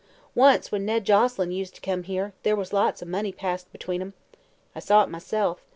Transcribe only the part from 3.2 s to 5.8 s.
passed between 'em. I saw it myself.